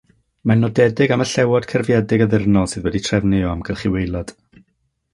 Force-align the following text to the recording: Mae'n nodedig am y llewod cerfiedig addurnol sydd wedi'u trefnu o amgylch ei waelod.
Mae'n 0.51 0.63
nodedig 0.65 1.13
am 1.15 1.25
y 1.25 1.27
llewod 1.33 1.69
cerfiedig 1.75 2.25
addurnol 2.27 2.73
sydd 2.75 2.89
wedi'u 2.91 3.05
trefnu 3.11 3.45
o 3.47 3.55
amgylch 3.55 3.89
ei 3.91 3.97
waelod. 3.99 4.39